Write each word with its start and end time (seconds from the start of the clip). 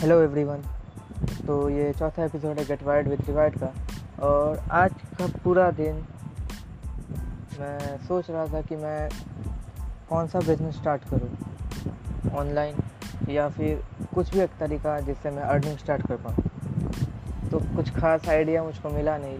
Hello 0.00 0.20
everyone 0.20 0.62
तो 1.46 1.70
ये 1.70 1.92
चौथा 1.92 2.24
एपिसोड 2.24 2.58
है 2.58 2.64
गेट 2.64 2.82
वाइड 2.82 3.08
विद 3.08 3.20
रिवाइड 3.26 3.58
का। 3.58 3.72
और 4.26 4.58
आज 4.70 4.90
का 5.18 5.26
पूरा 5.44 5.70
दिन 5.70 5.94
मैं 7.60 7.98
सोच 7.98 8.30
रहा 8.30 8.46
था 8.46 8.60
कि 8.60 8.76
मैं 8.76 9.08
कौन 10.08 10.26
सा 10.26 10.38
बिज़नेस 10.38 10.74
स्टार्ट 10.74 11.02
करूँ? 11.04 11.30
ऑनलाइन 12.32 12.76
या 13.28 13.48
फिर 13.48 13.84
कुछ 14.14 14.32
भी 14.34 14.40
एक 14.40 14.50
तरीका 14.60 15.00
जिससे 15.00 15.30
मैं 15.30 15.42
अर्निंग 15.42 15.78
स्टार्ट 15.78 16.06
कर 16.06 16.16
पाऊँ। 16.16 17.50
तो 17.50 17.58
कुछ 17.76 17.90
खास 17.90 18.28
आइडिया 18.28 18.64
मुझको 18.64 18.88
मिला 18.88 19.18
नहीं। 19.18 19.38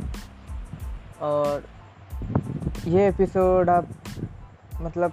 और 1.22 1.64
ये 2.86 3.08
एपिसोड 3.08 3.70
आप 3.70 3.88
मतलब 4.80 5.12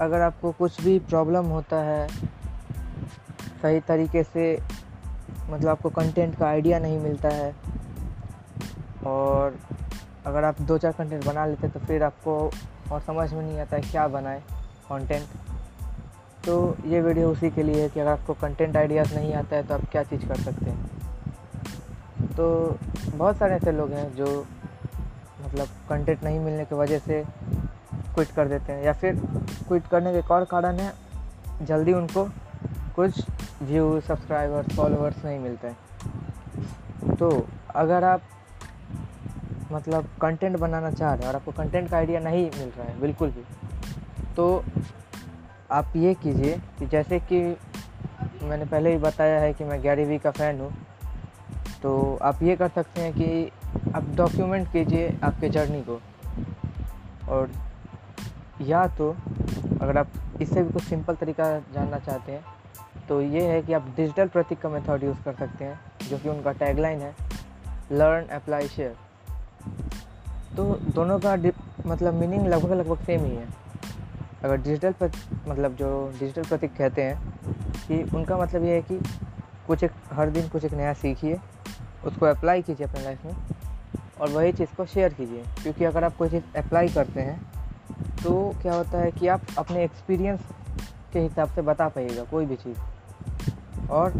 अगर 0.00 0.20
आपको 0.20 0.52
कुछ 0.52 0.84
भी 0.84 0.98
प्रॉब्लम 0.98 1.44
होता 1.44 1.76
है 1.76 2.31
सही 3.62 3.80
तरीके 3.80 4.22
से 4.22 4.46
मतलब 5.50 5.68
आपको 5.68 5.90
कंटेंट 5.90 6.38
का 6.38 6.46
आइडिया 6.46 6.78
नहीं 6.78 6.98
मिलता 6.98 7.28
है। 7.28 7.54
और 9.06 9.56
अगर 10.26 10.44
आप 10.44 10.60
दो 10.60 10.78
चार 10.78 10.92
कंटेंट 10.92 11.24
बना 11.26 11.46
लेते 11.46 11.68
तो 11.68 11.80
फिर 11.80 12.02
आपको 12.02 12.50
और 12.92 13.00
समझ 13.00 13.32
में 13.32 13.42
नहीं 13.42 13.60
आता 13.60 13.76
है 13.76 13.82
क्या 13.82 14.06
बनाए 14.08 14.42
कंटेंट 14.88 15.26
तो 16.46 16.76
ये 16.86 17.00
वीडियो 17.00 17.30
उसी 17.30 17.50
के 17.50 17.62
लिए 17.62 17.82
है 17.82 17.88
कि 17.88 18.00
अगर 18.00 18.10
आपको 18.10 18.34
कंटेंट 18.34 18.76
आइडियाज़ 18.76 19.14
नहीं 19.14 19.34
आता 19.34 19.56
है 19.56 19.62
तो 19.62 19.74
आप 19.74 19.80
क्या 19.92 20.02
चीज़ 20.02 20.26
कर 20.26 20.36
सकते 20.36 20.70
हैं? 20.70 20.86
तो 22.28 22.78
बहुत 23.14 23.36
सारे 23.36 23.54
ऐसे 23.54 23.72
लोग 23.72 23.92
हैं 23.92 24.14
जो 24.14 24.26
मतलब 25.46 25.68
कंटेंट 25.88 26.24
नहीं 26.24 26.40
मिलने 26.40 26.64
की 26.64 26.74
वजह 26.74 26.98
से 26.98 27.22
क्विट 28.14 28.30
कर 28.30 28.48
देते 28.48 28.72
हैं। 28.72 28.82
या 28.84 28.92
फिर 28.92 29.16
क्विट 29.68 29.86
करने 29.86 30.12
के 30.12 30.18
एक 30.18 30.30
और 30.30 30.44
कारण 30.44 30.78
है, 30.78 30.92
जल्दी 31.62 31.92
उनको 31.92 32.24
कुछ 32.96 33.24
व्यू 33.62 34.00
सब्सक्राइबर्स 34.00 34.76
फॉलोअर्स 34.76 35.24
नहीं 35.24 35.38
मिलते। 35.38 35.68
हैं 35.68 37.16
तो 37.16 37.46
अगर 37.76 38.04
आप 38.04 38.22
मतलब 39.72 40.08
कंटेंट 40.22 40.56
बनाना 40.58 40.90
चाह 40.90 41.12
रहे 41.12 41.22
हैं 41.22 41.28
और 41.28 41.36
आपको 41.36 41.52
कंटेंट 41.52 41.88
का 41.90 41.96
आइडिया 41.96 42.20
नहीं 42.20 42.44
मिल 42.50 42.68
रहा 42.68 42.86
है, 42.86 43.00
बिल्कुल 43.00 43.30
भी 43.30 43.44
तो 44.36 44.64
आप 45.70 45.92
ये 45.96 46.14
कीजिए 46.14 46.56
कि 46.78 46.86
जैसे 46.86 47.18
कि 47.32 47.40
मैंने 48.42 48.64
पहले 48.64 48.90
ही 48.92 48.98
बताया 48.98 49.40
है 49.40 49.52
कि 49.52 49.64
मैं 49.64 49.80
गैरी 49.82 50.04
वी 50.04 50.18
का 50.18 50.30
फ़ैन 50.30 50.60
हूँ 50.60 50.72
तो 51.82 52.18
आप 52.22 52.42
ये 52.42 52.56
कर 52.56 52.68
सकते 52.68 53.00
हैं 53.00 53.12
कि 53.12 53.92
आप 53.94 54.04
डॉक्यूमेंट 54.16 54.66
कीजिए 54.72 55.16
आपके 55.24 55.48
जर्नी 55.48 55.82
को। 55.82 56.00
और 57.28 57.50
या 58.62 58.86
तो 58.98 59.10
अगर 59.80 59.98
आप 59.98 60.08
इससे 60.40 60.62
भी 60.62 60.72
कुछ 60.72 60.82
सिंपल 60.82 61.14
तरीका 61.14 61.46
जानना 61.74 61.98
चाहते 61.98 62.32
हैं 62.32 62.44
तो 63.12 63.20
ये 63.20 63.40
है 63.42 63.60
कि 63.62 63.72
आप 63.72 63.86
डिजिटल 63.96 64.28
प्रतीक 64.28 64.58
का 64.60 64.68
मेथड 64.68 65.02
यूज़ 65.04 65.16
कर 65.24 65.32
सकते 65.34 65.64
हैं, 65.64 65.80
जो 66.02 66.18
कि 66.18 66.28
उनका 66.28 66.52
टैगलाइन 66.52 67.00
है 67.00 67.14
लर्न 67.92 68.28
अप्लाई 68.34 68.68
शेयर 68.68 68.94
तो 70.56 70.64
दोनों 70.94 71.18
का 71.18 71.34
मतलब 71.86 72.14
मीनिंग 72.14 72.46
लगभग 72.46 72.72
लगभग 72.72 73.04
सेम 73.06 73.24
ही 73.24 73.30
है। 73.30 73.46
अगर 74.44 74.56
डिजिटल 74.56 74.94
मतलब 75.48 75.74
जो 75.76 75.90
डिजिटल 76.18 76.44
प्रतीक 76.44 76.74
कहते 76.76 77.02
हैं, 77.02 77.34
कि 77.88 78.02
उनका 78.16 78.36
मतलब 78.36 78.64
ये 78.64 78.74
है 78.74 78.82
कि 78.82 78.98
कुछ 79.66 79.84
एक, 79.84 79.90
हर 80.12 80.30
दिन 80.30 80.48
कुछ 80.48 80.64
एक 80.64 80.74
नया 80.74 80.92
सीखिए, 80.94 81.38
उसको 82.04 82.26
अप्लाई 82.26 82.62
कीजिए 82.62 82.86
अपने 82.86 83.02
लाइफ 83.04 83.24
में, 83.24 83.36
और 84.20 84.30
वही 84.30 84.52
चीज़ 84.52 84.74
को 84.76 84.86
शेयर 84.86 85.12
कीजिए। 85.14 85.44
क्योंकि 85.62 85.84
अगर 85.84 86.04
आप 86.04 86.16
कोई 86.16 86.28
चीज़ 86.28 86.56
अप्लाई 86.58 86.88
करते 86.88 87.20
हैं 87.20 87.40
तो 88.22 88.32
क्या 88.62 88.74
होता 88.74 88.98
है 88.98 89.10
कि 89.10 89.28
आप 89.28 89.42
अपने 89.58 89.84
एक्सपीरियंस 89.84 90.40
के 91.12 91.20
हिसाब 91.20 91.54
से 91.54 91.62
बता 91.62 91.88
पाइएगा 91.88 92.24
कोई 92.24 92.46
भी 92.46 92.56
चीज़। 92.56 92.78
और 93.90 94.12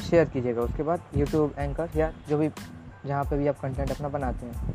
शेयर 0.00 0.24
कीजिएगा। 0.26 0.62
उसके 0.62 0.82
बाद 0.82 1.00
यूट्यूब 1.16 1.54
एंकर 1.58 1.88
या 1.96 2.12
जो 2.28 2.38
भी, 2.38 2.48
जहाँ 3.06 3.24
पे 3.24 3.36
भी 3.38 3.46
आप 3.48 3.60
कंटेंट 3.60 3.90
अपना 3.90 4.08
बनाते 4.08 4.46
हैं। 4.46 4.74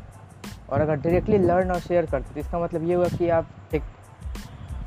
और 0.64 0.80
अगर 0.80 0.96
डायरेक्टली 0.96 1.38
लर्न 1.38 1.70
और 1.70 1.80
शेयर 1.80 2.06
करते 2.06 2.34
तो 2.34 2.40
इसका 2.40 2.58
मतलब 2.58 2.88
ये 2.88 2.94
हुआ 2.94 3.08
कि 3.08 3.28
आप 3.30 3.74
एक 3.74 3.82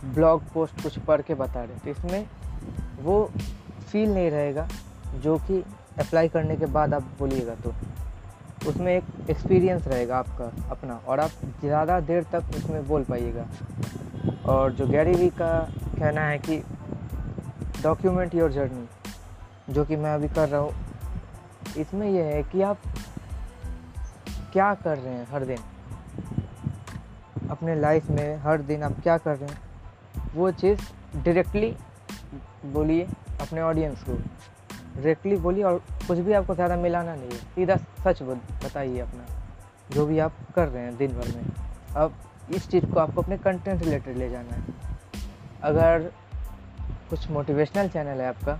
ब्लॉग 0.05 0.43
पोस्ट 0.53 0.81
कुछ 0.83 0.97
पढ़ 0.99 1.21
के 1.21 1.33
बता 1.35 1.63
रहे 1.63 1.79
तो 1.79 1.89
इसमें 1.89 2.25
वो 3.01 3.23
फील 3.91 4.13
नहीं 4.13 4.29
रहेगा, 4.31 4.67
जो 5.15 5.37
कि 5.39 5.63
अप्लाई 5.99 6.27
करने 6.29 6.55
के 6.55 6.65
बाद 6.67 6.93
आप 6.93 7.03
बोलिएगा 7.19 7.55
तो। 7.55 7.73
उसमें 8.69 8.91
एक 8.93 9.29
एक्सपीरियंस 9.29 9.87
रहेगा 9.87 10.17
आपका, 10.17 10.51
अपना। 10.71 10.99
और 11.07 11.19
आप 11.19 11.31
ज़्यादा 11.61 11.99
देर 12.01 12.23
तक 12.31 12.55
उसमें 12.57 12.87
बोल 12.87 13.03
पाइएगा। 13.03 13.45
और 14.45 14.71
जो 14.73 14.87
गैरी 14.87 15.13
वी 15.13 15.29
का 15.31 15.51
कहना 15.97 16.21
है 16.21 16.37
कि 16.39 16.57
डॉक्यूमेंट 17.83 18.35
योर 18.35 18.51
जर्नी 18.51 18.87
जो 19.69 19.85
कि 19.85 19.95
मैं 19.95 20.13
अभी 20.15 20.27
कर 20.27 20.49
रहा 20.49 20.59
हूँ, 20.61 20.73
इसमें 21.77 22.09
यह 22.09 22.25
है 22.25 22.43
कि 22.43 22.61
आप 22.61 22.77
क्या 24.53 24.73
कर 24.73 24.97
रहे 24.97 25.13
हैं 25.13 25.27
हर 25.31 25.45
दिन? 25.45 25.57
अपने 27.49 27.75
लाइफ 27.75 28.09
में 28.09 28.37
हर 28.37 28.61
दिन 28.61 28.83
आप 28.83 28.99
क्या 29.03 29.17
कर 29.17 29.37
रहे 29.37 29.49
हैं? 29.49 30.31
वो 30.35 30.51
चीज़ 30.51 30.81
डायरेक्टली 31.15 31.75
बोलिए 32.65 33.07
अपने 33.41 33.61
ऑडियंस 33.61 34.03
को। 34.03 34.13
डायरेक्टली 34.13 35.35
बोलिए 35.35 35.63
और 35.63 35.81
कुछ 36.07 36.17
भी 36.17 36.33
आपको 36.33 36.55
ज़्यादा 36.55 36.75
मिलाना 36.75 37.15
नहीं 37.15 37.29
है। 37.29 37.37
सीधा 37.37 37.75
सच 38.03 38.21
बताइए 38.21 38.99
अपना, 38.99 39.25
जो 39.91 40.05
भी 40.05 40.19
आप 40.19 40.33
कर 40.55 40.67
रहे 40.67 40.83
हैं 40.83 40.95
दिन 40.97 41.11
भर 41.11 41.35
में। 41.35 41.45
अब 41.95 42.15
इस 42.55 42.69
चीज़ 42.69 42.85
को 42.85 42.99
आपको 42.99 43.21
अपने 43.21 43.37
कंटेंट 43.37 43.83
रिलेटेड 43.83 44.17
ले 44.17 44.29
जाना 44.29 44.55
है। 44.55 44.63
अगर 45.63 46.11
कुछ 47.09 47.29
मोटिवेशनल 47.31 47.89
चैनल 47.89 48.21
है 48.21 48.27
आपका 48.27 48.59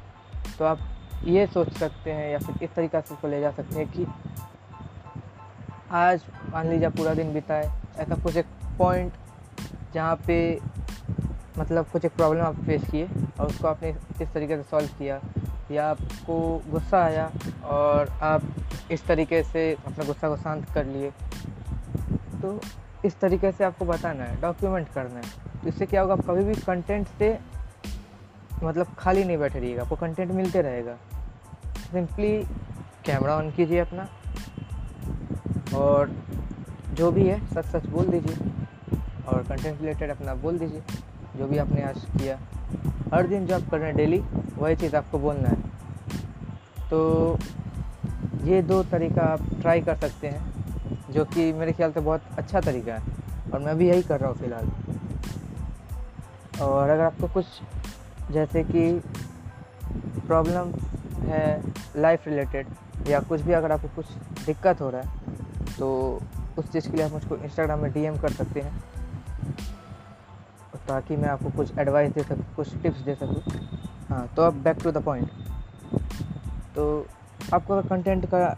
तो 0.59 0.66
आप 0.66 0.79
ये 1.25 1.45
सोच 1.47 1.72
सकते 1.78 2.11
हैं 2.11 2.31
या 2.31 2.38
फिर 2.39 2.63
इस 2.63 2.73
तरीक़ा 2.75 3.00
से 3.01 3.13
उसको 3.13 3.28
ले 3.28 3.39
जा 3.41 3.51
सकते 3.51 3.75
हैं 3.75 3.88
कि 3.91 4.05
आज 5.91 6.22
मान 6.51 6.69
लीजिए 6.69 6.89
पूरा 6.89 7.13
दिन 7.13 7.33
बिताए, 7.33 7.72
ऐसा 7.97 8.16
कुछ 8.16 8.38
एक 8.38 8.45
पॉइंट 8.78 9.13
जहाँ 9.94 10.16
पे 10.27 10.38
मतलब 11.57 11.85
कुछ 11.91 12.06
एक 12.06 12.16
प्रॉब्लम 12.16 12.41
आप 12.41 12.56
फेस 12.66 12.89
किए 12.91 13.07
और 13.39 13.47
उसको 13.47 13.67
आपने 13.67 13.89
इस 14.22 14.33
तरीके 14.33 14.57
से 14.57 14.63
सॉल्व 14.63 14.88
किया 14.97 15.19
या 15.72 15.89
आपको 15.89 16.39
गुस्सा 16.72 17.03
आया 17.03 17.29
और 17.66 18.09
आप 18.23 18.44
इस 18.91 19.06
तरीके 19.07 19.44
से 19.44 19.72
अपने 19.85 20.06
गुस्सा 20.06 20.29
को 20.29 20.38
शांत 20.38 20.69
कर 20.73 20.85
लिए। 20.85 21.11
तो 22.41 22.59
इस 23.06 23.19
तरीके 23.19 23.51
से 23.51 23.63
आपको 23.63 23.85
बताना 23.85 24.23
है 24.23 24.39
डॉक्यूमेंट 24.41 24.89
करना 24.89 25.19
है। 25.19 25.61
तो 25.61 25.67
इससे 25.67 25.85
क्या 25.85 26.01
होगा, 26.01 26.13
आप 26.13 26.25
कभी 26.27 26.44
भी 26.44 26.53
कंटेंट 26.61 27.07
से 27.19 27.38
मतलब 28.63 28.88
खाली 28.97 29.23
नहीं 29.23 29.38
बैठे 29.38 29.59
रहिएगा, 29.59 29.81
आपको 29.84 29.95
कंटेंट 29.95 30.31
मिलते 30.31 30.62
रहेगा। 30.62 30.95
सिंपली 31.91 32.44
कैमरा 33.06 33.35
ऑन 33.35 33.51
कीजिए 33.51 33.79
अपना। 33.79 34.07
और 35.78 36.12
जो 36.94 37.12
भी 37.12 37.28
है, 37.28 37.47
सच 37.47 37.66
सच 37.66 37.85
बोल 37.85 38.06
दीजिए। 38.06 38.38
और 39.28 39.44
कंटेंट 39.44 39.81
रिलेटेड 39.81 40.09
अपना 40.09 40.35
बोल 40.35 40.59
दीजिए, 40.59 40.81
जो 41.35 41.47
भी 41.47 41.57
आपने 41.57 41.81
आज 41.81 41.97
किया। 41.97 42.40
हर 43.13 43.28
दिन 43.28 43.45
जो 43.45 43.56
आप 43.56 43.62
कर 43.72 43.78
रहे 43.78 43.88
हैं 43.88 43.97
डेली 43.97 44.19
वही 44.57 44.75
चीज़ 44.75 44.95
आपको 44.95 45.19
बोलना 45.19 45.50
है। 45.50 45.57
तो 46.89 47.39
ये 48.44 48.62
दो 48.62 48.84
तरीका 48.84 49.22
आप 49.22 49.39
ट्राई 49.62 49.81
कर 49.81 49.95
सकते 49.95 50.28
हैं, 50.28 50.53
जो 51.12 51.25
कि 51.25 51.53
मेरे 51.53 51.72
ख्याल 51.74 51.91
से 51.91 52.00
बहुत 52.00 52.22
अच्छा 52.38 52.62
तरीका 52.62 52.95
है। 52.95 53.03
और 53.53 53.59
मैं 53.59 53.78
भी 53.78 53.89
यही 53.89 54.01
कर 54.01 54.19
रहा 54.19 54.29
हूँ 54.29 54.38
फ़िलहाल। 54.38 54.69
और 56.62 56.89
अगर 56.89 57.03
आपको 57.03 57.28
कुछ 57.28 57.45
जैसे 58.31 58.63
कि 58.63 58.91
प्रॉब्लम 60.27 60.71
है 61.29 61.61
लाइफ 61.97 62.27
रिलेटेड 62.27 62.67
या 63.07 63.19
कुछ 63.19 63.41
भी 63.41 63.53
अगर 63.53 63.71
आपको 63.71 63.88
कुछ 63.95 64.05
दिक्कत 64.45 64.81
हो 64.81 64.89
रहा 64.89 65.01
है 65.01 65.75
तो 65.79 65.88
उस 66.57 66.71
चीज़ 66.71 66.89
के 66.89 66.97
लिए 66.97 67.05
आप 67.05 67.11
मुझको 67.11 67.35
इंस्टाग्राम 67.35 67.79
में 67.79 67.91
डीएम 67.93 68.17
कर 68.17 68.31
सकते 68.31 68.61
हैं। 68.61 68.83
ताकि 70.88 71.15
मैं 71.15 71.29
आपको 71.29 71.50
कुछ 71.50 71.77
एडवाइस 71.77 72.12
दे 72.13 72.24
सकूँ, 72.24 72.45
कुछ 72.56 72.75
टिप्स 72.75 73.00
दे 73.00 73.15
सकूँ। 73.15 73.41
हाँ 74.09 74.27
तो 74.35 74.41
अब 74.41 74.62
बैक 74.63 74.77
टू 74.83 74.91
द 74.91 75.03
पॉइंट 75.03 75.30
तो 76.75 77.06
आपको 77.53 77.73
अगर 77.73 77.88
कंटेंट 77.89 78.25
का 78.33 78.57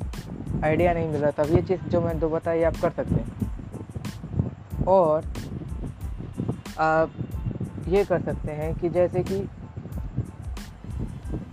आइडिया 0.64 0.94
नहीं 0.94 1.08
मिल 1.08 1.22
रहा, 1.22 1.32
तब 1.32 1.56
ये 1.56 1.62
चीज़ 1.62 1.82
जो 1.82 2.02
मैंने 2.02 2.20
दो 2.20 2.30
बताई 2.30 2.64
आप 2.64 2.76
कर 2.82 2.92
सकते 2.92 3.16
हैं। 3.16 4.86
और 4.86 5.26
आप 6.80 7.12
ये 7.88 8.04
कर 8.06 8.22
सकते 8.22 8.52
हैं 8.52 8.74
कि 8.76 8.90
जैसे 8.90 9.24
कि 9.24 9.48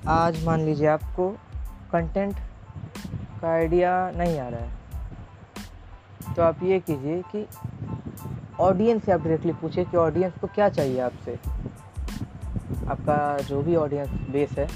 आज 0.08 0.44
मान 0.44 0.60
लीजिए 0.60 0.86
आपको 0.86 1.28
कंटेंट 1.92 2.36
का 3.42 3.48
आइडिया 3.48 4.10
नहीं 4.10 4.38
आ 4.40 4.48
रहा 4.48 4.60
है। 4.60 6.34
तो 6.34 6.42
आप 6.42 6.62
ये 6.62 6.78
कीजिए 6.80 7.22
कि 7.34 7.46
ऑडियंस 8.60 9.04
से 9.04 9.12
आप 9.12 9.20
डायरेक्टली 9.20 9.52
पूछिए 9.52 9.84
कि 9.84 9.96
ऑडियंस 9.96 10.32
को 10.40 10.46
क्या 10.46 10.68
चाहिए 10.68 11.00
आपसे। 11.00 11.34
आपका 12.88 13.38
जो 13.38 13.62
भी 13.62 13.76
ऑडियंस 13.76 14.08
बेस 14.30 14.52
है 14.52 14.68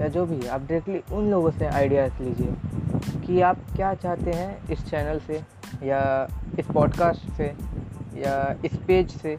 या 0.00 0.08
जो 0.08 0.24
भी, 0.26 0.46
आप 0.46 0.60
डायरेक्टली 0.60 1.02
उन 1.12 1.30
लोगों 1.30 1.50
से 1.50 1.66
आइडियाज़ 1.66 2.22
लीजिए 2.22 3.20
कि 3.26 3.40
आप 3.40 3.56
क्या 3.76 3.94
चाहते 3.94 4.32
हैं 4.32 4.68
इस 4.68 4.90
चैनल 4.90 5.18
से 5.18 5.42
या 5.82 6.28
इस 6.58 6.66
पॉडकास्ट 6.66 7.32
से 7.32 7.54
या 8.14 8.54
इस 8.64 8.76
पेज 8.76 9.16
से। 9.16 9.38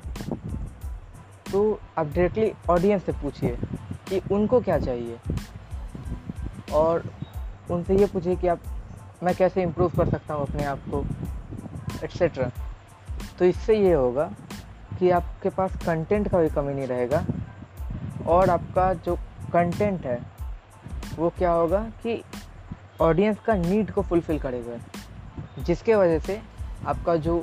तो 1.52 1.80
आप 1.98 2.06
डायरेक्टली 2.06 2.52
ऑडियंस 2.70 3.04
से 3.04 3.12
पूछिए। 3.12 3.58
कि 4.10 4.22
उनको 4.32 4.60
क्या 4.62 4.80
चाहिए? 4.80 5.20
और 6.74 7.04
उनसे 7.72 7.98
ये 7.98 8.06
पूछिए 8.06 8.36
कि 8.36 8.48
आप, 8.48 8.60
मैं 9.24 9.36
कैसे 9.36 9.64
इम्प्रूव 9.64 9.90
कर 9.98 10.10
सकता 10.10 10.34
हूँ 10.34 10.48
अपने 10.48 10.64
आप 10.66 10.80
को 10.92 11.04
एट्सेट्रा 12.04 12.50
तो 13.40 13.46
इससे 13.46 13.78
ये 13.78 13.94
होगा 13.94 14.32
कि 15.00 15.10
आपके 15.10 15.50
पास 15.50 15.76
कंटेंट 15.86 16.28
का 16.28 16.42
भी 16.42 16.50
कमी 16.50 16.74
नहीं 16.74 16.88
रहेगा 16.88 17.24
और 18.28 18.50
आपका 18.50 18.94
जो 18.96 19.16
कंटेंट 19.54 20.06
है, 20.06 20.20
वो 21.18 21.30
क्या 21.38 21.52
होगा 21.52 21.80
कि 22.04 22.22
ऑडियंस 23.02 23.38
का 23.46 23.54
नीड 23.56 23.92
को 23.92 24.02
फुलफ़िल 24.02 24.40
करेगा। 24.40 25.64
जिसके 25.64 25.96
वजह 25.96 26.20
से 26.20 26.42
आपका 26.86 27.16
जो 27.16 27.38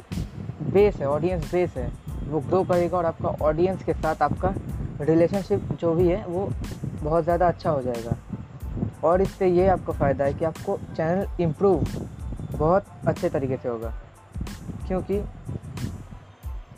बेस 0.72 0.96
है 0.96 1.06
ऑडियंस 1.08 1.52
बेस 1.52 1.76
है, 1.76 1.90
वो 2.28 2.40
ग्रो 2.40 2.62
करेगा 2.64 2.98
और 2.98 3.06
आपका 3.06 3.28
ऑडियंस 3.44 3.84
के 3.84 3.94
साथ 3.94 4.22
आपका 4.22 4.54
रिलेशनशिप 5.00 5.72
जो 5.72 5.94
भी 5.94 6.08
है, 6.08 6.24
वो 6.26 6.50
बहुत 7.02 7.24
ज़्यादा 7.24 7.48
अच्छा 7.48 7.70
हो 7.70 7.82
जाएगा। 7.82 8.16
और 9.04 9.22
इससे 9.22 9.48
ये 9.48 9.66
आपको 9.68 9.92
फ़ायदा 9.92 10.24
है 10.24 10.34
कि 10.34 10.44
आपको 10.44 10.78
चैनल 10.96 11.26
इम्प्रूव 11.40 11.84
बहुत 12.52 12.86
अच्छे 13.08 13.28
तरीके 13.28 13.56
से 13.56 13.68
होगा। 13.68 13.92
क्योंकि 14.88 15.18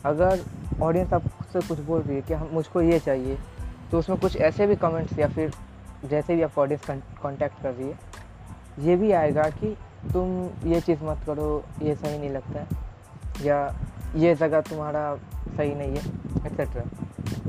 अगर 0.05 0.39
ऑडियंस 0.81 1.13
आपसे 1.13 1.67
कुछ 1.67 1.79
बोल 1.79 2.01
रही 2.01 2.15
है 2.15 2.21
कि 2.21 2.33
हम, 2.33 2.49
मुझको 2.53 2.81
ये 2.81 2.99
चाहिए 2.99 3.37
तो 3.91 3.99
उसमें 3.99 4.19
कुछ 4.19 4.35
ऐसे 4.37 4.67
भी 4.67 4.75
कमेंट्स 4.75 5.19
या 5.19 5.27
फिर 5.27 5.51
जैसे 6.05 6.35
भी 6.35 6.41
आप 6.41 6.57
ऑडियंस 6.59 7.01
कांटेक्ट 7.23 7.61
कर 7.63 7.73
रही 7.73 7.87
है, 7.87 7.97
ये 8.79 8.95
भी 8.95 9.11
आएगा 9.11 9.43
कि 9.51 9.75
तुम 10.13 10.49
ये 10.65 10.81
चीज़ 10.81 11.03
मत 11.03 11.23
करो, 11.25 11.63
ये 11.81 11.95
सही 11.95 12.17
नहीं 12.17 12.29
लगता 12.29 12.59
है, 12.59 12.67
या 13.41 13.75
ये 14.15 14.35
जगह 14.35 14.61
तुम्हारा 14.61 15.15
सही 15.57 15.75
नहीं 15.75 15.95
है 15.95 16.45
एक्सेट्रा 16.45 16.83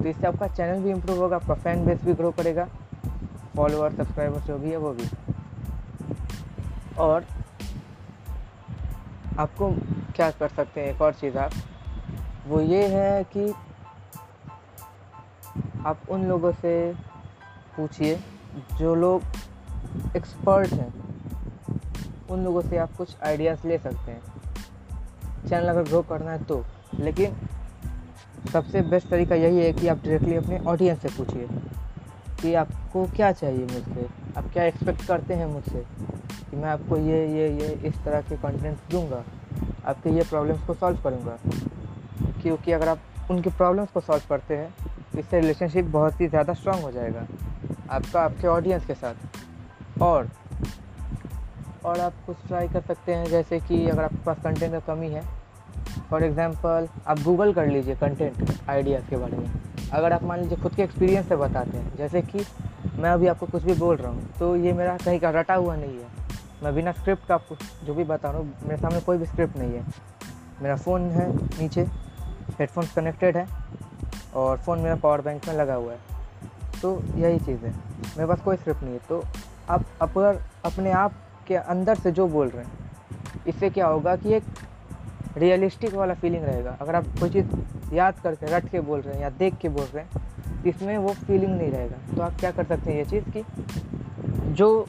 तो 0.01 0.09
इससे 0.09 0.27
आपका 0.27 0.47
चैनल 0.47 0.83
भी 0.83 0.91
इम्प्रूव 0.91 1.19
होगा, 1.19 1.37
आपका 1.37 1.55
फ़ैन 1.55 1.85
बेस 1.87 2.05
भी 2.05 2.13
ग्रो 2.15 2.31
करेगा 2.31 2.69
फॉलोअर 3.57 3.93
सब्सक्राइबर 3.93 4.41
जो 4.41 4.59
भी 4.59 4.71
है 4.71 4.77
वो 4.77 4.93
भी। 4.93 5.09
और 6.99 7.25
आपको 9.39 9.71
क्या 10.17 10.31
कर 10.31 10.49
सकते 10.49 10.81
हैं, 10.81 10.95
एक 10.95 11.03
और 11.03 11.13
चीज़ 11.13 11.39
आप, 11.39 11.53
वो 12.47 12.61
ये 12.61 12.87
है 12.89 13.25
कि 13.37 13.53
आप 15.87 16.09
उन 16.11 16.25
लोगों 16.25 16.53
से 16.53 16.73
पूछिए 17.77 18.19
जो 18.79 18.95
लोग 18.95 19.23
एक्सपर्ट 20.17 20.73
हैं। 20.73 20.93
उन 22.31 22.45
लोगों 22.45 22.63
से 22.63 22.77
आप 22.77 22.97
कुछ 22.97 23.17
आइडियाज़ 23.23 23.67
ले 23.67 23.79
सकते 23.79 24.13
हैं। 24.13 24.23
चैनल 25.49 25.69
अगर 25.69 25.83
ग्रो 25.83 26.03
करना 26.03 26.31
है 26.31 26.45
तो 26.45 26.65
लेकिन 27.01 27.37
सबसे 28.49 28.83
बेस्ट 28.83 29.09
तरीका 29.09 29.35
यही 29.35 29.59
है 29.59 29.73
कि 29.73 29.89
आप 29.89 29.97
डायरेक्टली 29.97 30.37
अपने 30.37 30.59
ऑडियंस 30.61 31.03
से 31.03 31.09
पूछिए 31.09 31.47
कि 32.41 32.55
आपको 32.55 33.05
क्या 33.07 33.31
चाहिए 33.33 33.65
मुझसे। 33.65 34.07
आप 34.39 34.51
क्या 34.53 34.65
एक्सपेक्ट 34.65 35.07
करते 35.07 35.35
हैं 35.35 35.47
मुझसे? 35.47 35.85
कि 36.51 36.57
मैं 36.57 36.69
आपको 36.69 36.97
ये 36.99 37.27
ये 37.29 37.49
ये, 37.53 37.69
इस 37.85 38.05
तरह 38.05 38.21
के 38.21 38.37
कंटेंट 38.37 38.79
दूँगा, 38.91 39.23
आपके 39.85 40.11
ये 40.11 40.23
प्रॉब्लम्स 40.23 40.67
को 40.67 40.75
सॉल्व 40.75 41.03
करूँगा। 41.03 41.37
क्योंकि 42.43 42.73
अगर 42.73 42.89
आप 42.89 43.31
उनकी 43.31 43.51
प्रॉब्लम्स 43.51 43.91
को 43.91 44.01
सॉल्व 44.01 44.23
करते 44.29 44.57
हैं 44.57 44.75
तो 45.13 45.19
इससे 45.19 45.41
रिलेशनशिप 45.41 45.85
बहुत 45.91 46.21
ही 46.21 46.29
ज़्यादा 46.29 46.55
स्ट्रांग 46.55 46.83
हो 46.83 46.91
जाएगा, 46.93 47.27
आपका, 47.91 48.21
आपके 48.21 48.47
ऑडियंस 48.49 48.87
के 48.87 48.95
साथ। 48.95 50.01
और 50.03 50.29
और 51.85 52.01
आप 52.01 52.13
कुछ 52.27 52.37
ट्राई 52.47 52.69
कर 52.69 52.81
सकते 52.81 53.15
हैं, 53.15 53.25
जैसे 53.27 53.59
कि 53.61 53.87
अगर 53.89 54.03
आपके 54.05 54.25
पास 54.25 54.37
कंटेंट 54.45 54.73
का 54.73 54.81
कमी 54.87 55.09
है 55.09 55.23
फॉर 56.11 56.25
एग्ज़ाम्पल 56.25 56.89
आप 57.09 57.21
गूगल 57.23 57.53
कर 57.53 57.67
लीजिए 57.67 57.95
कंटेंट 57.97 58.51
आइडियाज़ 58.69 59.05
के 59.11 59.17
बारे 59.17 59.37
में। 59.37 59.51
अगर 59.93 60.13
आप 60.13 60.23
मान 60.25 60.41
लीजिए 60.41 60.57
खुद 60.59 60.75
के 60.75 60.83
एक्सपीरियंस 60.83 61.29
से 61.29 61.37
बताते 61.37 61.77
हैं, 61.77 61.97
जैसे 61.97 62.23
कि 62.23 62.45
मैं 62.97 63.11
अभी 63.11 63.27
आपको 63.27 63.47
कुछ 63.47 63.63
भी 63.63 63.75
बोल 63.75 63.97
रहा 63.97 64.11
हूँ 64.13 64.29
तो 64.39 64.55
ये 64.57 64.73
मेरा 64.73 64.97
कहीं 64.97 65.21
का 65.21 65.31
रटा 65.31 65.55
हुआ 65.55 65.77
नहीं 65.77 65.99
है। 65.99 66.09
मैं 66.63 66.75
बिना 66.75 66.93
स्क्रिप्ट 66.93 67.27
का 67.27 67.35
आपको 67.35 67.57
जो 67.87 67.95
भी 67.95 68.05
बता 68.05 68.31
रहा 68.31 68.39
हूँ, 68.39 68.53
मेरे 68.63 68.77
सामने 68.77 69.01
कोई 69.01 69.19
भी 69.19 69.27
स्क्रिप्ट 69.27 69.57
नहीं 69.57 69.73
है। 69.73 69.85
मेरा 70.63 70.77
फ़ोन 70.77 71.09
है 71.11 71.29
नीचे 71.61 71.83
हेडफोन्स 72.59 72.93
कनेक्टेड 72.95 73.37
है, 73.37 73.47
और 74.35 74.57
फ़ोन 74.59 74.79
मेरा 74.79 74.97
पावर 74.97 75.21
बैंक 75.21 75.49
में 75.49 75.55
लगा 75.55 75.75
हुआ 75.75 75.93
है। 75.93 76.81
तो 76.83 77.01
यही 77.17 77.39
चीज़ 77.39 77.65
है, 77.65 77.71
मेरे 77.71 78.27
पास 78.27 78.41
कोई 78.41 78.57
स्क्रिप्ट 78.57 78.83
नहीं 78.83 78.95
है। 78.95 79.01
तो 79.09 79.23
आप 79.71 79.85
अगर 80.03 80.43
अपने 80.65 80.91
आप 80.93 81.13
के 81.49 81.55
अंदर 81.57 81.95
से 81.95 82.13
जो 82.13 82.27
बोल 82.29 82.49
रहे 82.49 82.65
हैं, 82.65 82.79
इससे 83.47 83.71
क्या 83.71 83.87
होगा 83.87 84.17
कि 84.17 84.35
एक 84.35 84.45
रियलिस्टिक 85.41 85.95
वाला 85.95 86.15
फीलिंग 86.15 86.45
रहेगा। 86.45 86.77
अगर 86.81 86.95
आप 86.95 87.05
कोई 87.21 87.31
चीज़ 87.31 87.95
याद 87.95 88.19
करके, 88.23 88.47
रट 88.47 88.69
के 88.71 88.81
बोल 88.81 89.01
रहे 89.01 89.15
हैं 89.15 89.23
या 89.23 89.31
देख 89.39 89.55
के 89.61 89.69
बोल 89.69 89.87
रहे 89.95 90.05
हैं, 90.05 90.63
इसमें 90.67 90.97
वो 90.99 91.13
फीलिंग 91.17 91.53
नहीं 91.53 91.71
रहेगा। 91.71 92.15
तो 92.17 92.23
आप 92.23 92.39
क्या 92.41 92.51
कर 92.51 92.65
सकते 92.65 92.91
हैं 92.91 92.99
ये 92.99 93.05
चीज़ 93.05 93.31
कि 93.31 93.45
जो 94.55 94.87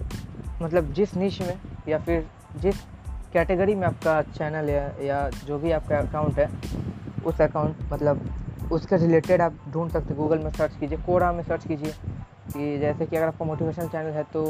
मतलब 0.61 0.91
जिस 0.93 1.15
निश 1.17 1.41
में 1.41 1.57
या 1.87 1.97
फिर 1.99 2.25
जिस 2.61 2.79
कैटेगरी 3.33 3.75
में 3.75 3.85
आपका 3.87 4.21
चैनल 4.23 4.69
है 4.69 5.05
या 5.05 5.29
जो 5.45 5.57
भी 5.59 5.71
आपका 5.71 5.97
अकाउंट 5.99 6.39
है, 6.39 6.49
उस 7.25 7.41
अकाउंट 7.41 7.91
मतलब 7.91 8.69
उसके 8.71 8.97
रिलेटेड 8.97 9.41
आप 9.41 9.53
ढूंढ 9.69 9.91
सकते 9.91 10.09
हैं। 10.09 10.17
गूगल 10.17 10.39
में 10.39 10.51
सर्च 10.51 10.75
कीजिए 10.79 10.97
कोरा 11.05 11.31
में 11.31 11.43
सर्च 11.43 11.67
कीजिए 11.67 11.93
कि 12.47 12.77
जैसे 12.79 13.05
कि 13.05 13.15
अगर 13.15 13.27
आपका 13.27 13.45
मोटिवेशनल 13.45 13.87
चैनल 13.87 14.11
है 14.11 14.23
तो 14.33 14.43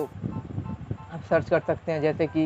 आप 1.12 1.22
सर्च 1.30 1.50
कर 1.50 1.60
सकते 1.60 1.92
हैं। 1.92 2.02
जैसे 2.02 2.28
कि 2.28 2.46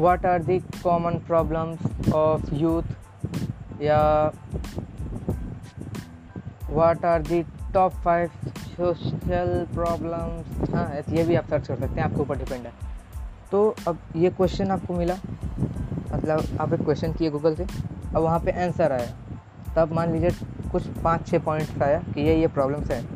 what 0.00 0.24
are 0.24 0.40
the 0.44 0.60
common 0.86 1.18
problems 1.30 1.78
of 2.14 2.52
youth? 2.62 2.86
या 3.82 4.30
what 6.72 6.98
are 6.98 7.22
the 7.28 7.44
top 7.76 7.90
five 7.90 8.30
social 8.76 9.66
problems 9.74 10.74
हाँ 10.74 10.92
ये 11.08 11.24
भी 11.24 11.34
आप 11.34 11.44
सर्च 11.44 11.68
कर 11.68 11.76
सकते 11.76 12.00
हैं, 12.00 12.02
आपके 12.02 12.20
ऊपर 12.20 12.38
डिपेंड 12.38 12.66
है। 12.66 12.72
तो 13.52 13.76
अब 13.88 13.98
ये 14.16 14.30
क्वेश्चन 14.30 14.70
आपको 14.70 14.94
मिला। 14.94 15.14
मतलब 16.12 16.58
आप 16.60 16.72
एक 16.72 16.80
क्वेश्चन 16.80 17.12
किए 17.12 17.30
गूगल 17.30 17.54
से, 17.54 17.66
अब 18.08 18.22
वहाँ 18.22 18.40
पे 18.40 18.50
आंसर 18.50 18.92
आया। 18.92 19.06
तब 19.76 19.92
मान 19.92 20.12
लीजिए 20.12 20.30
कुछ 20.72 20.86
पाँच 20.86 21.26
छः 21.26 21.38
पॉइंट्स 21.38 21.82
आया 21.82 21.98
कि 21.98 22.20
ये 22.20 22.40
ये 22.40 22.46
प्रॉब्लम्स 22.46 22.90
हैं। 22.90 23.08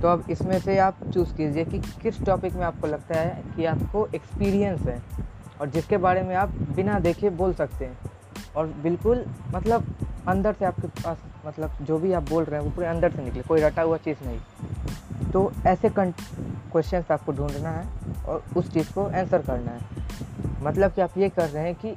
तो 0.00 0.08
अब 0.08 0.24
इसमें 0.30 0.60
से 0.60 0.78
आप 0.78 0.96
चूज़ 1.14 1.34
कीजिए 1.34 1.64
कि 1.64 1.78
किस 1.78 2.24
टॉपिक 2.24 2.54
में 2.54 2.62
आपको 2.62 2.86
लगता 2.86 3.14
है 3.14 3.42
कि 3.56 3.64
आपको 3.64 4.08
एक्सपीरियंस 4.14 4.80
है। 4.80 5.02
और 5.60 5.70
जिसके 5.70 5.96
बारे 5.96 6.22
में 6.22 6.34
आप 6.36 6.48
बिना 6.48 6.98
देखे 6.98 7.30
बोल 7.30 7.54
सकते 7.54 7.84
हैं। 7.84 7.98
और 8.56 8.66
बिल्कुल 8.66 9.24
मतलब 9.54 9.86
अंदर 10.28 10.52
से 10.52 10.64
आपके 10.64 10.88
पास 10.88 11.18
मतलब 11.46 11.70
जो 11.82 11.98
भी 11.98 12.12
आप 12.12 12.28
बोल 12.30 12.44
रहे 12.44 12.60
हैं, 12.60 12.68
वो 12.68 12.74
पूरे 12.74 12.86
अंदर 12.86 13.10
से 13.10 13.22
निकले, 13.22 13.42
कोई 13.42 13.60
रटा 13.60 13.82
हुआ 13.82 13.96
चीज़ 13.96 14.18
नहीं। 14.26 14.40
तो 15.30 15.52
ऐसे 15.66 15.90
क्वेश्चन 15.90 17.04
आपको 17.10 17.32
ढूंढना 17.32 17.70
है 17.70 17.88
और 18.28 18.44
उस 18.56 18.72
चीज़ 18.72 18.92
को 18.92 19.04
आंसर 19.04 19.42
करना 19.42 19.70
है। 19.70 19.80
मतलब 20.62 20.92
कि 20.92 21.00
आप 21.00 21.18
ये 21.18 21.28
कर 21.28 21.48
रहे 21.48 21.64
हैं 21.64 21.74
कि 21.74 21.96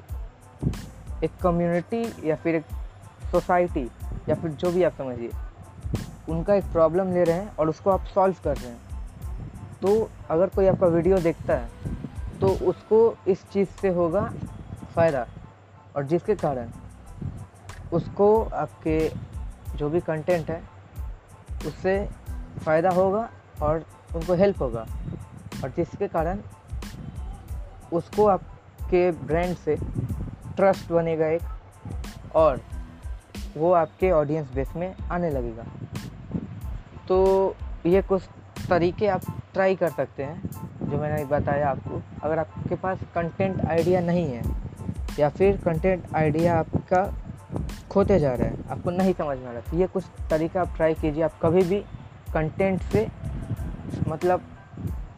एक 1.24 1.32
कम्युनिटी 1.44 2.30
या 2.30 2.36
फिर 2.36 2.56
एक 2.56 2.66
सोसाइटी 3.32 3.92
या 4.30 4.36
फिर 4.36 4.52
जो 4.52 4.72
भी 4.72 4.84
आप 4.84 4.94
समझिए, 4.98 5.32
उनका 6.30 6.54
एक 6.54 6.64
प्रॉब्लम 6.64 7.14
ले 7.14 7.24
रहे 7.24 7.36
हैं 7.36 7.56
और 7.56 7.70
उसको 7.70 7.90
आप 7.90 8.06
सॉल्व 8.06 8.36
कर 8.44 8.58
रहे 8.58 8.70
हैं। 8.70 8.80
तो 9.82 10.10
अगर 10.30 10.48
कोई 10.48 10.68
आपका 10.68 10.88
वीडियो 10.88 11.18
देखता 11.18 11.54
है 11.54 11.70
तो 12.42 12.48
उसको 12.48 13.18
इस 13.28 13.52
चीज़ 13.52 13.70
से 13.70 13.90
होगा 13.90 14.34
फ़ायदा। 14.96 15.28
और 15.96 16.04
जिसके 16.04 16.36
कारण 16.36 16.70
उसको 17.94 18.44
आपके 18.44 19.12
जो 19.76 19.90
भी 19.90 20.00
कंटेंट 20.00 20.52
है, 20.52 20.64
उससे 21.66 22.10
फ़ायदा 22.66 22.90
होगा 22.90 23.30
और 23.62 23.86
उनको 24.16 24.34
हेल्प 24.34 24.62
होगा। 24.62 24.88
और 25.64 25.70
जिसके 25.70 26.08
कारण 26.08 26.40
उसको 27.94 28.26
आपके 28.26 29.12
ब्रांड 29.12 29.56
से 29.56 29.76
ट्रस्ट 30.56 30.92
बनेगा 30.92 31.28
एक, 31.28 31.42
और 32.36 32.62
वो 33.58 33.72
आपके 33.72 34.12
ऑडियंस 34.12 34.54
बेस 34.54 34.76
में 34.76 34.96
आने 35.12 35.30
लगेगा। 35.30 35.64
तो 37.08 37.56
ये 37.86 38.02
कुछ 38.02 38.24
तरीके 38.70 39.08
आप 39.08 39.22
ट्राई 39.54 39.76
कर 39.76 39.90
सकते 39.90 40.24
हैं। 40.24 40.61
जो 40.92 40.98
मैंने 40.98 41.24
बताया 41.26 41.70
आपको, 41.70 42.02
अगर 42.24 42.40
आपके 42.40 42.76
पास 42.76 43.00
कंटेंट 43.16 43.66
आइडिया 43.66 44.02
नहीं 44.02 44.26
है, 44.26 44.44
या 45.20 45.30
फिर 45.30 45.58
कंटेंट 45.58 46.04
आइडिया 46.16 46.60
आपका 46.60 47.04
खोते 47.92 48.20
जा 48.20 48.34
रहा 48.34 48.48
है, 48.48 48.70
आपको 48.72 48.92
नहीं 48.92 49.14
समझ 49.14 49.38
में 49.38 49.48
आ 49.48 49.52
रहा 49.52 49.62
तो 49.62 49.78
ये 49.78 49.88
कुछ 49.88 50.04
तरीका 50.30 50.62
आप 50.62 50.76
ट्राई 50.76 50.94
कीजिए। 50.94 51.24
आप 51.24 51.40
कभी 51.42 51.64
भी 51.64 51.80
कंटेंट 52.34 52.82
से 52.82 53.08
मतलब 54.08 54.42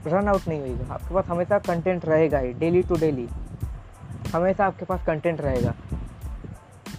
रन 0.08 0.27
आउट 0.27 0.48
नहीं 0.48 0.62
होगा 0.62 0.94
आपके 0.94 1.13
पास 1.13 1.25
हमेशा 1.27 1.60
कंटेंट 1.60 2.06
रहेगा 2.06 2.39
ही 2.39 2.53
डेली 2.53 2.82
टू 2.84 2.96
डेली 2.96 3.27
हमेशा 4.34 4.65
आपके 4.65 4.86
पास 4.86 5.06
कंटेंट 5.08 5.42
रहेगा। 5.42 5.74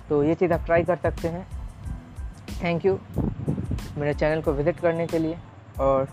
तो 0.09 0.23
ये 0.25 0.35
चीज़ 0.35 0.53
आप 0.53 0.65
ट्राई 0.65 0.85
कर 0.85 0.97
सकते 0.97 1.29
हैं। 1.29 1.47
थैंक 2.63 2.85
यू 2.87 2.99
मेरे 3.99 4.15
चैनल 4.15 4.43
को 4.43 4.53
विज़िट 4.53 4.81
करने 4.81 5.07
के 5.07 5.19
लिए 5.19 5.39
और 5.81 6.09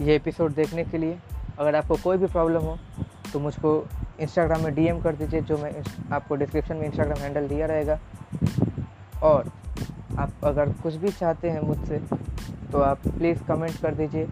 ये 0.00 0.16
एपिसोड 0.16 0.54
देखने 0.54 0.84
के 0.84 0.98
लिए। 0.98 1.18
अगर 1.58 1.74
आपको 1.76 1.96
कोई 2.02 2.18
भी 2.18 2.26
प्रॉब्लम 2.26 2.62
हो 2.62 2.78
तो 3.32 3.40
मुझको 3.40 3.72
इंस्टाग्राम 4.20 4.62
में 4.64 4.74
डीएम 4.74 5.00
कर 5.00 5.16
दीजिए, 5.16 5.40
जो 5.40 5.56
मैं 5.58 5.72
आपको 6.12 6.34
डिस्क्रिप्शन 6.36 6.76
में 6.76 6.84
इंस्टाग्राम 6.86 7.18
हैंडल 7.18 7.48
दिया 7.48 7.66
रहेगा। 7.66 7.98
और 9.22 9.50
आप 10.18 10.44
अगर 10.44 10.72
कुछ 10.82 10.94
भी 10.94 11.10
चाहते 11.10 11.50
हैं 11.50 11.60
मुझसे 11.60 11.98
तो 12.72 12.80
आप 12.80 13.06
प्लीज़ 13.08 13.42
कमेंट 13.48 13.80
कर 13.82 13.94
दीजिए। 13.94 14.28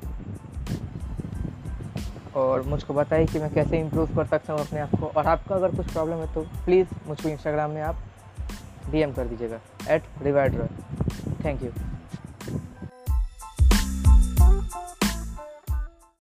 और 2.37 2.63
मुझको 2.63 2.95
बताइए 2.95 3.27
कि 3.27 3.39
मैं 3.39 3.53
कैसे 3.55 3.79
इम्प्रूव 3.81 4.15
कर 4.17 4.27
सकता 4.27 4.53
हूँ 4.53 4.61
अपने 4.61 4.81
आप 4.81 4.95
को। 5.01 5.07
और 5.07 5.27
आपका 5.27 5.55
अगर 5.55 5.77
कुछ 5.77 5.93
प्रॉब्लम 5.93 6.19
है 6.19 6.33
तो 6.35 6.41
प्लीज़ 6.65 6.95
मुझको 7.09 7.29
इंस्टाग्राम 7.29 7.71
में 7.71 7.83
आप 7.83 8.03
डीएम 8.91 9.13
कर 9.13 9.27
दीजिएगा 9.27 9.61
एट 9.95 10.03
रिवाइड 10.23 10.61
थैंक 11.45 11.63
यू 11.63 11.71